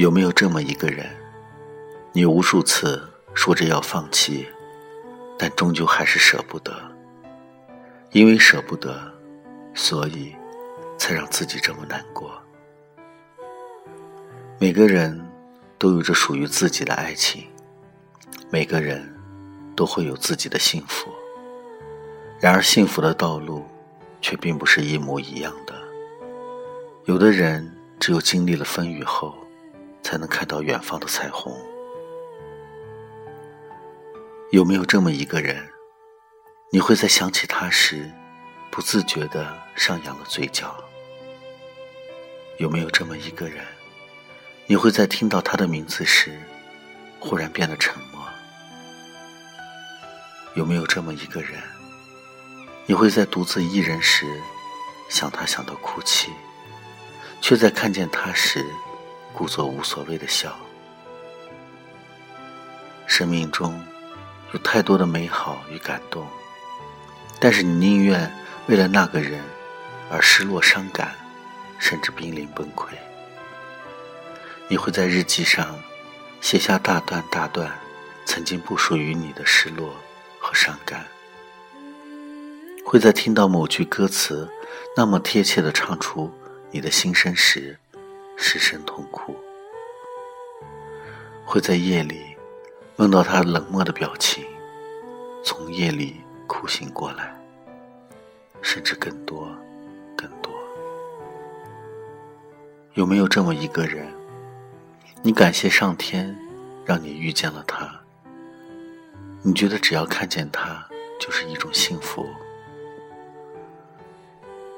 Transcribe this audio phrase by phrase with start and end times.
[0.00, 1.04] 有没有这么一个人，
[2.10, 4.48] 你无数次说着要放弃，
[5.38, 6.72] 但终究还是舍不得，
[8.12, 8.98] 因为舍不得，
[9.74, 10.34] 所以
[10.96, 12.32] 才让自己这么难过。
[14.58, 15.22] 每个人
[15.76, 17.44] 都有着属于自己的爱情，
[18.48, 19.06] 每个人
[19.76, 21.10] 都会有自己的幸福。
[22.38, 23.66] 然而，幸福的道路
[24.22, 25.74] 却并不是一模一样的。
[27.04, 29.34] 有的人只有经历了风雨后。
[30.10, 31.56] 才能看到远方的彩虹。
[34.50, 35.70] 有没有这么一个人，
[36.72, 38.10] 你会在想起他时，
[38.72, 40.74] 不自觉的上扬了嘴角？
[42.58, 43.64] 有没有这么一个人，
[44.66, 46.36] 你会在听到他的名字时，
[47.20, 48.20] 忽然变得沉默？
[50.56, 51.62] 有没有这么一个人，
[52.84, 54.26] 你会在独自一人时，
[55.08, 56.32] 想他想到哭泣，
[57.40, 58.66] 却在看见他时？
[59.32, 60.56] 故作无所谓的笑。
[63.06, 63.82] 生命中
[64.52, 66.26] 有太多的美好与感动，
[67.40, 68.32] 但是你宁愿
[68.66, 69.40] 为了那个人
[70.10, 71.14] 而失落、伤感，
[71.78, 72.88] 甚至濒临崩溃。
[74.68, 75.78] 你会在日记上
[76.40, 77.72] 写下大段大段
[78.24, 79.96] 曾经不属于你的失落
[80.38, 81.04] 和伤感，
[82.84, 84.48] 会在听到某句歌词
[84.96, 86.32] 那么贴切的唱出
[86.70, 87.76] 你的心声时。
[88.42, 89.36] 失声痛哭，
[91.44, 92.34] 会在夜里
[92.96, 94.42] 梦到他冷漠的表情，
[95.44, 97.38] 从夜里哭醒过来，
[98.62, 99.46] 甚至更多，
[100.16, 100.50] 更多。
[102.94, 104.10] 有没有这么一个人，
[105.22, 106.34] 你感谢上天
[106.86, 107.94] 让你遇见了他？
[109.42, 110.82] 你觉得只要看见他
[111.20, 112.26] 就是一种幸福？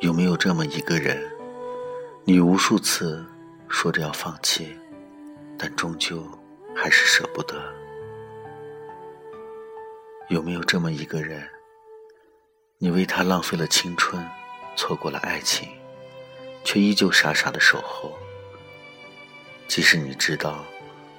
[0.00, 1.22] 有没有这么一个人，
[2.24, 3.22] 你无数次？
[3.70, 4.76] 说着要放弃，
[5.56, 6.28] 但终究
[6.76, 7.72] 还是舍不得。
[10.28, 11.48] 有没有这么一个人，
[12.78, 14.28] 你为他浪费了青春，
[14.76, 15.68] 错过了爱情，
[16.64, 18.12] 却依旧傻傻的守候？
[19.68, 20.64] 即使你知道，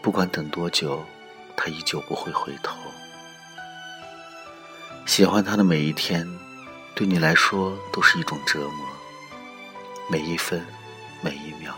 [0.01, 1.03] 不管等多久，
[1.55, 2.77] 他依旧不会回头。
[5.05, 6.27] 喜欢他的每一天，
[6.93, 8.85] 对你来说都是一种折磨，
[10.09, 10.63] 每一分，
[11.21, 11.73] 每一秒。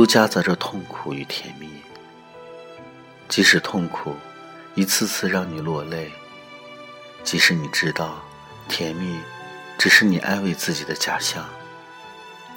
[0.00, 1.68] 都夹杂着痛苦与甜蜜，
[3.28, 4.16] 即使痛苦
[4.74, 6.10] 一次次让你落泪，
[7.22, 8.16] 即使你知道
[8.66, 9.20] 甜蜜
[9.76, 11.46] 只是你安慰自己的假象，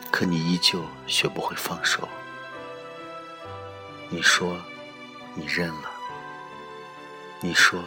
[0.09, 2.08] 可你依旧学不会放手。
[4.08, 4.58] 你说
[5.36, 5.92] 你认了，
[7.42, 7.84] 你说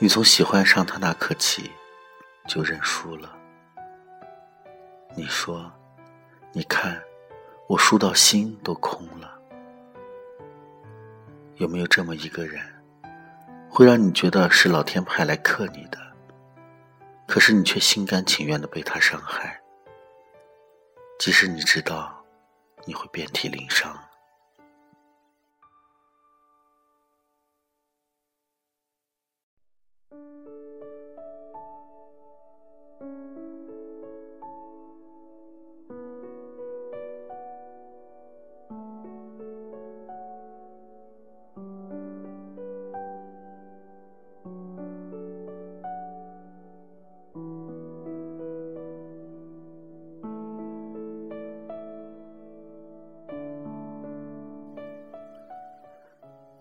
[0.00, 1.70] 你从喜欢上他那刻起
[2.48, 3.32] 就认输了，
[5.14, 5.72] 你说
[6.50, 7.00] 你看。
[7.70, 9.32] 我输到心都空了，
[11.54, 12.60] 有没有这么一个人，
[13.68, 15.96] 会让你觉得是老天派来克你的，
[17.28, 19.60] 可是你却心甘情愿的被他伤害，
[21.20, 22.12] 即使你知道
[22.86, 23.96] 你会遍体鳞伤。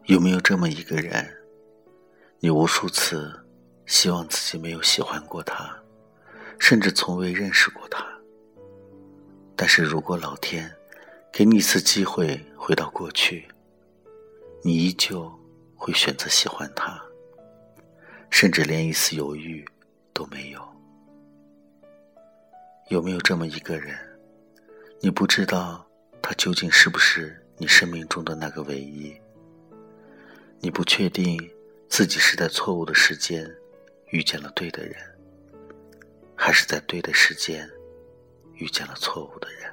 [0.10, 1.24] 有没有这么一个人，
[2.40, 3.32] 你无数次
[3.86, 5.72] 希望自己没有喜欢过他，
[6.58, 8.04] 甚至从未认识过他。
[9.56, 10.68] 但是如果老天
[11.32, 13.48] 给你一次机会回到过去，
[14.64, 15.32] 你依旧
[15.76, 17.00] 会选择喜欢他，
[18.32, 19.64] 甚至连一丝犹豫
[20.12, 20.60] 都没有。
[22.88, 23.96] 有没有这么一个人，
[25.02, 25.86] 你不知道
[26.20, 29.16] 他究竟是不是你生命中的那个唯一？
[30.62, 31.40] 你不确定
[31.88, 33.50] 自己是在错误的时间
[34.10, 34.96] 遇见了对的人，
[36.36, 37.70] 还是在对的时间
[38.56, 39.69] 遇见了错误的人。